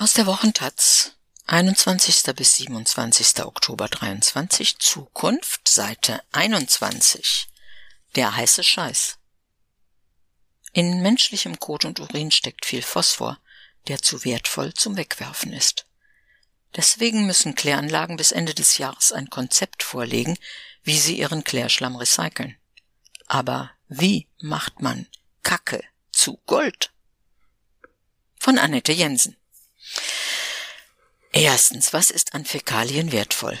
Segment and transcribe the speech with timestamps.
[0.00, 1.12] Aus der Wochentaz,
[1.46, 2.34] 21.
[2.34, 3.44] bis 27.
[3.44, 7.50] Oktober 23, Zukunft, Seite 21.
[8.16, 9.18] Der heiße Scheiß.
[10.72, 13.38] In menschlichem Kot und Urin steckt viel Phosphor,
[13.88, 15.84] der zu wertvoll zum Wegwerfen ist.
[16.74, 20.38] Deswegen müssen Kläranlagen bis Ende des Jahres ein Konzept vorlegen,
[20.82, 22.56] wie sie ihren Klärschlamm recyceln.
[23.26, 25.08] Aber wie macht man
[25.42, 26.90] Kacke zu Gold?
[28.38, 29.36] Von Annette Jensen.
[31.32, 33.58] Erstens, was ist an Fäkalien wertvoll?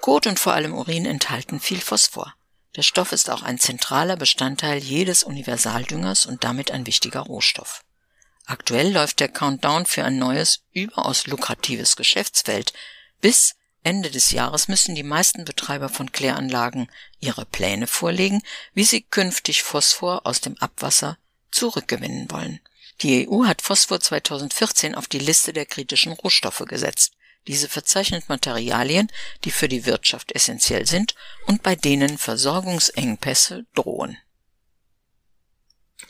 [0.00, 2.34] Kot und vor allem Urin enthalten viel Phosphor.
[2.76, 7.84] Der Stoff ist auch ein zentraler Bestandteil jedes Universaldüngers und damit ein wichtiger Rohstoff.
[8.46, 12.72] Aktuell läuft der Countdown für ein neues, überaus lukratives Geschäftsfeld.
[13.20, 18.42] Bis Ende des Jahres müssen die meisten Betreiber von Kläranlagen ihre Pläne vorlegen,
[18.74, 21.18] wie sie künftig Phosphor aus dem Abwasser
[21.50, 22.60] zurückgewinnen wollen.
[23.02, 27.12] Die EU hat Phosphor 2014 auf die Liste der kritischen Rohstoffe gesetzt.
[27.46, 29.10] Diese verzeichnet Materialien,
[29.44, 31.14] die für die Wirtschaft essentiell sind
[31.46, 34.18] und bei denen Versorgungsengpässe drohen.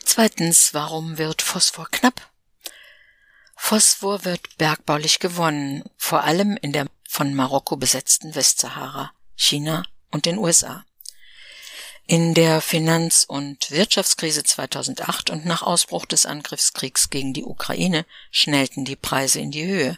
[0.03, 2.29] Zweitens, warum wird Phosphor knapp?
[3.55, 10.37] Phosphor wird bergbaulich gewonnen, vor allem in der von Marokko besetzten Westsahara, China und den
[10.37, 10.85] USA.
[12.11, 18.83] In der Finanz- und Wirtschaftskrise 2008 und nach Ausbruch des Angriffskriegs gegen die Ukraine schnellten
[18.83, 19.97] die Preise in die Höhe.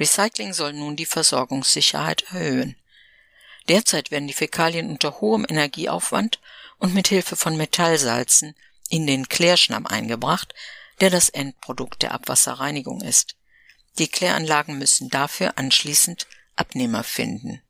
[0.00, 2.76] Recycling soll nun die Versorgungssicherheit erhöhen.
[3.68, 6.40] Derzeit werden die Fäkalien unter hohem Energieaufwand
[6.78, 8.54] und mit Hilfe von Metallsalzen
[8.88, 10.54] in den Klärschlamm eingebracht,
[11.02, 13.36] der das Endprodukt der Abwasserreinigung ist.
[13.98, 17.60] Die Kläranlagen müssen dafür anschließend Abnehmer finden.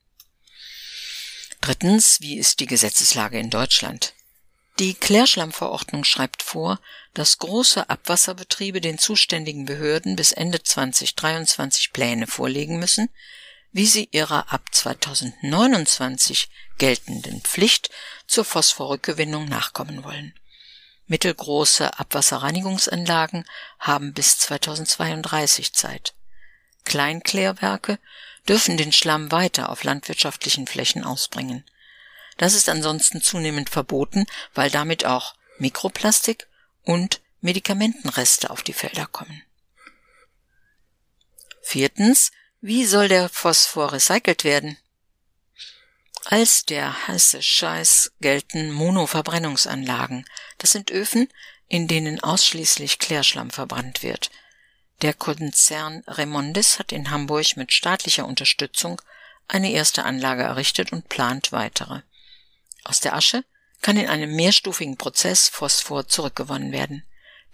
[1.64, 4.12] Drittens, wie ist die Gesetzeslage in Deutschland?
[4.78, 6.78] Die Klärschlammverordnung schreibt vor,
[7.14, 13.08] dass große Abwasserbetriebe den zuständigen Behörden bis Ende 2023 Pläne vorlegen müssen,
[13.72, 17.88] wie sie ihrer ab 2029 geltenden Pflicht
[18.26, 20.34] zur Phosphorrückgewinnung nachkommen wollen.
[21.06, 23.46] Mittelgroße Abwasserreinigungsanlagen
[23.78, 26.12] haben bis 2032 Zeit.
[26.84, 27.98] Kleinklärwerke
[28.48, 31.64] dürfen den Schlamm weiter auf landwirtschaftlichen Flächen ausbringen.
[32.36, 36.48] Das ist ansonsten zunehmend verboten, weil damit auch Mikroplastik
[36.82, 39.42] und Medikamentenreste auf die Felder kommen.
[41.62, 44.76] Viertens, wie soll der Phosphor recycelt werden?
[46.26, 50.24] Als der heiße Scheiß gelten Monoverbrennungsanlagen.
[50.58, 51.28] Das sind Öfen,
[51.68, 54.30] in denen ausschließlich Klärschlamm verbrannt wird–
[55.02, 59.00] der Konzern Remondis hat in Hamburg mit staatlicher Unterstützung
[59.48, 62.02] eine erste Anlage errichtet und plant weitere.
[62.84, 63.44] Aus der Asche
[63.82, 67.04] kann in einem mehrstufigen Prozess Phosphor zurückgewonnen werden.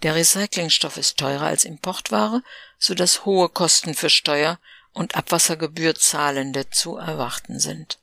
[0.03, 2.41] Der Recyclingstoff ist teurer als Importware,
[2.79, 4.59] so dass hohe Kosten für Steuer
[4.93, 7.99] und Abwassergebühr Zahlende zu erwarten sind.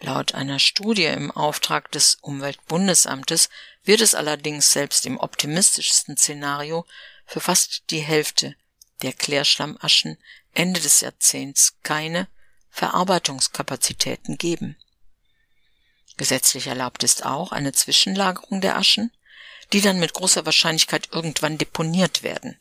[0.00, 3.48] Laut einer Studie im Auftrag des Umweltbundesamtes
[3.84, 6.86] wird es allerdings selbst im optimistischsten Szenario
[7.32, 8.54] für fast die Hälfte
[9.00, 10.18] der Klärschlammaschen
[10.52, 12.28] Ende des Jahrzehnts keine
[12.68, 14.76] Verarbeitungskapazitäten geben.
[16.18, 19.12] Gesetzlich erlaubt ist auch eine Zwischenlagerung der Aschen,
[19.72, 22.60] die dann mit großer Wahrscheinlichkeit irgendwann deponiert werden.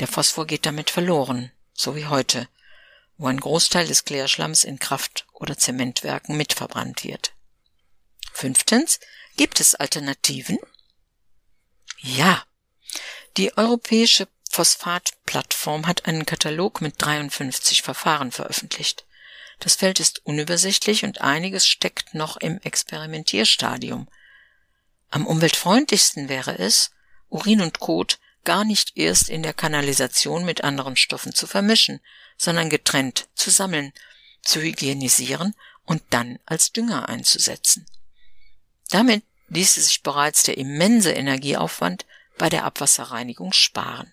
[0.00, 2.48] Der Phosphor geht damit verloren, so wie heute,
[3.16, 7.32] wo ein Großteil des Klärschlamms in Kraft- oder Zementwerken mitverbrannt wird.
[8.32, 8.98] Fünftens,
[9.36, 10.58] gibt es Alternativen?
[12.00, 12.42] Ja,
[13.38, 19.06] die Europäische Phosphatplattform hat einen Katalog mit 53 Verfahren veröffentlicht.
[19.60, 24.08] Das Feld ist unübersichtlich und einiges steckt noch im Experimentierstadium.
[25.10, 26.90] Am umweltfreundlichsten wäre es,
[27.28, 32.00] Urin und Kot gar nicht erst in der Kanalisation mit anderen Stoffen zu vermischen,
[32.36, 33.92] sondern getrennt zu sammeln,
[34.42, 35.54] zu hygienisieren
[35.84, 37.86] und dann als Dünger einzusetzen.
[38.90, 42.04] Damit ließe sich bereits der immense Energieaufwand
[42.38, 44.12] bei der Abwasserreinigung sparen.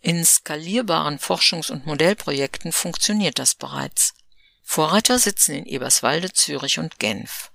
[0.00, 4.14] In skalierbaren Forschungs- und Modellprojekten funktioniert das bereits.
[4.62, 7.50] Vorreiter sitzen in Eberswalde, Zürich und Genf.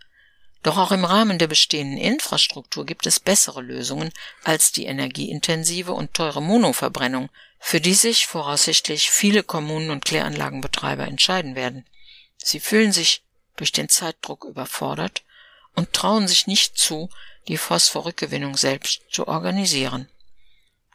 [0.62, 4.12] Doch auch im Rahmen der bestehenden Infrastruktur gibt es bessere Lösungen
[4.44, 7.30] als die energieintensive und teure Monoverbrennung,
[7.60, 11.86] für die sich voraussichtlich viele Kommunen und Kläranlagenbetreiber entscheiden werden.
[12.38, 13.24] Sie fühlen sich
[13.56, 15.24] durch den Zeitdruck überfordert
[15.76, 17.10] und trauen sich nicht zu,
[17.48, 20.10] die Phosphorrückgewinnung selbst zu organisieren.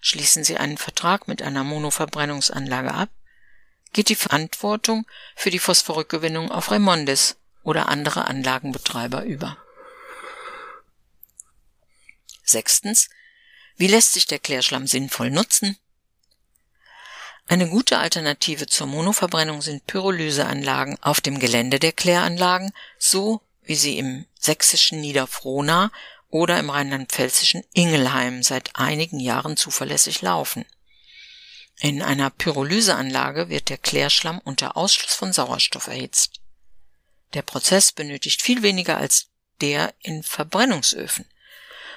[0.01, 3.11] Schließen Sie einen Vertrag mit einer Monoverbrennungsanlage ab,
[3.93, 9.57] geht die Verantwortung für die Phosphorrückgewinnung auf Remondis oder andere Anlagenbetreiber über.
[12.45, 13.11] Sechstens.
[13.77, 15.77] Wie lässt sich der Klärschlamm sinnvoll nutzen?
[17.47, 23.99] Eine gute Alternative zur Monoverbrennung sind Pyrolyseanlagen auf dem Gelände der Kläranlagen, so wie sie
[23.99, 25.91] im sächsischen Niederfrohna
[26.31, 30.65] oder im rheinland-pfälzischen Ingelheim seit einigen Jahren zuverlässig laufen.
[31.81, 36.41] In einer Pyrolyseanlage wird der Klärschlamm unter Ausschluss von Sauerstoff erhitzt.
[37.35, 39.29] Der Prozess benötigt viel weniger als
[39.61, 41.27] der in Verbrennungsöfen.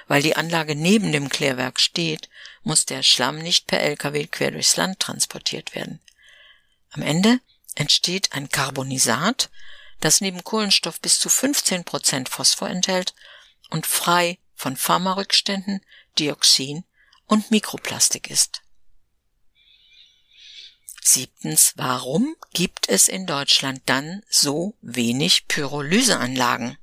[0.08, 2.28] Weil die Anlage neben dem Klärwerk steht,
[2.62, 6.00] muss der Schlamm nicht per Lkw quer durchs Land transportiert werden.
[6.90, 7.40] Am Ende
[7.74, 9.50] entsteht ein Carbonisat,
[10.00, 13.14] das neben Kohlenstoff bis zu 15 Prozent Phosphor enthält
[13.72, 15.80] und frei von Pharmarückständen,
[16.18, 16.84] Dioxin
[17.26, 18.62] und Mikroplastik ist.
[21.02, 26.78] Siebtens, warum gibt es in Deutschland dann so wenig Pyrolyseanlagen?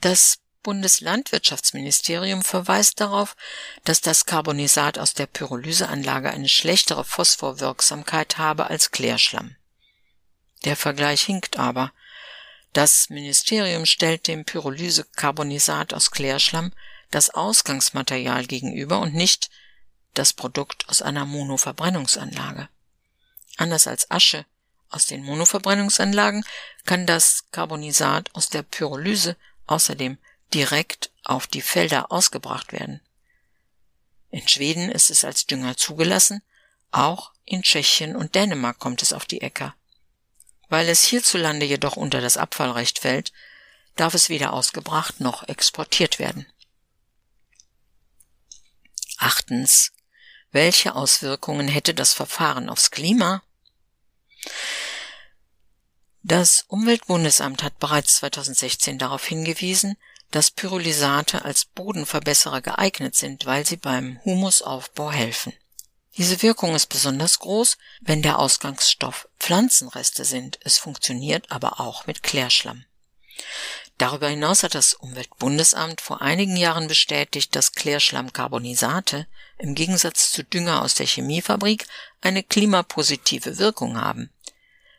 [0.00, 3.36] Das Bundeslandwirtschaftsministerium verweist darauf,
[3.84, 9.56] dass das Carbonisat aus der Pyrolyseanlage eine schlechtere Phosphorwirksamkeit habe als Klärschlamm.
[10.64, 11.92] Der Vergleich hinkt aber.
[12.72, 16.72] Das Ministerium stellt dem Pyrolysecarbonisat aus Klärschlamm
[17.10, 19.50] das Ausgangsmaterial gegenüber und nicht
[20.14, 22.68] das Produkt aus einer Monoverbrennungsanlage.
[23.56, 24.46] Anders als Asche
[24.88, 26.44] aus den Monoverbrennungsanlagen
[26.84, 30.18] kann das Carbonisat aus der Pyrolyse außerdem
[30.54, 33.00] direkt auf die Felder ausgebracht werden.
[34.30, 36.42] In Schweden ist es als Dünger zugelassen,
[36.92, 39.74] auch in Tschechien und Dänemark kommt es auf die Äcker.
[40.70, 43.32] Weil es hierzulande jedoch unter das Abfallrecht fällt,
[43.96, 46.46] darf es weder ausgebracht noch exportiert werden.
[49.18, 49.92] Achtens.
[50.52, 53.42] Welche Auswirkungen hätte das Verfahren aufs Klima?
[56.22, 59.96] Das Umweltbundesamt hat bereits 2016 darauf hingewiesen,
[60.30, 65.52] dass Pyrolysate als Bodenverbesserer geeignet sind, weil sie beim Humusaufbau helfen.
[66.16, 70.58] Diese Wirkung ist besonders groß, wenn der Ausgangsstoff Pflanzenreste sind.
[70.64, 72.84] Es funktioniert aber auch mit Klärschlamm.
[73.96, 79.26] Darüber hinaus hat das Umweltbundesamt vor einigen Jahren bestätigt, dass Klärschlammcarbonisate
[79.58, 81.86] im Gegensatz zu Dünger aus der Chemiefabrik
[82.22, 84.30] eine klimapositive Wirkung haben.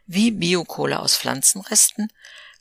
[0.06, 2.12] Wie Biokohle aus Pflanzenresten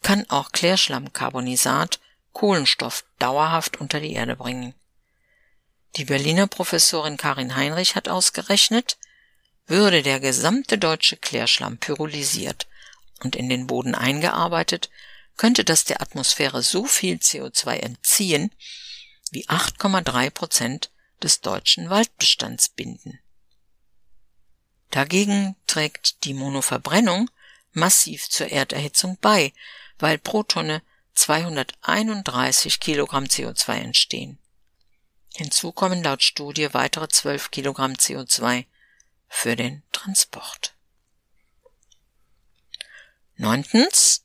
[0.03, 2.01] kann auch Klärschlammcarbonisat
[2.33, 4.75] Kohlenstoff dauerhaft unter die Erde bringen.
[5.97, 8.99] Die Berliner Professorin Karin Heinrich hat ausgerechnet,
[9.67, 12.67] würde der gesamte deutsche Klärschlamm pyrolysiert
[13.23, 14.91] und in den Boden eingearbeitet,
[15.37, 18.53] könnte das der Atmosphäre so viel CO2 entziehen,
[19.31, 20.91] wie 8,3 Prozent
[21.23, 23.21] des deutschen Waldbestands binden.
[24.91, 27.31] Dagegen trägt die Monoverbrennung
[27.73, 29.53] massiv zur Erderhitzung bei,
[29.99, 30.83] weil pro Tonne
[31.15, 34.40] 231 Kilogramm CO2 entstehen.
[35.35, 38.67] Hinzu kommen laut Studie weitere 12 Kilogramm CO2
[39.29, 40.75] für den Transport.
[43.37, 44.25] Neuntens.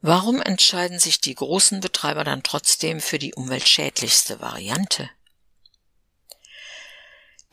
[0.00, 5.10] Warum entscheiden sich die großen Betreiber dann trotzdem für die umweltschädlichste Variante?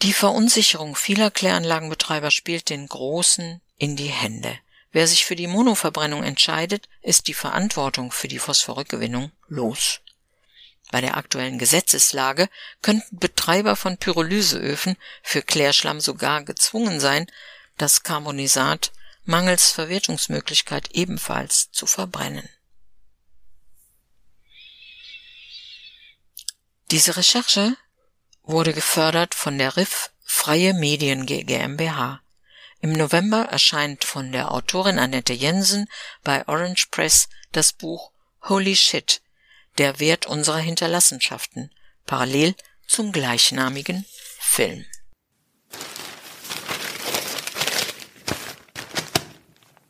[0.02, 4.58] Die Verunsicherung vieler Kläranlagenbetreiber spielt den Großen in die Hände.
[4.92, 10.02] Wer sich für die Monoverbrennung entscheidet, ist die Verantwortung für die Phosphorrückgewinnung los.
[10.92, 12.50] Bei der aktuellen Gesetzeslage
[12.82, 17.28] könnten Betreiber von Pyrolyseöfen für Klärschlamm sogar gezwungen sein,
[17.78, 18.92] das Carbonisat
[19.24, 22.48] mangels Verwertungsmöglichkeit ebenfalls zu verbrennen.
[26.92, 27.76] Diese Recherche
[28.44, 32.22] wurde gefördert von der RIF Freie Medien GmbH
[32.86, 35.88] im November erscheint von der Autorin Annette Jensen
[36.24, 38.12] bei Orange Press das Buch
[38.44, 39.24] Holy Shit–
[39.78, 41.70] der Wert unserer Hinterlassenschaften,
[42.06, 42.56] parallel
[42.88, 44.06] zum gleichnamigen
[44.40, 44.86] Film.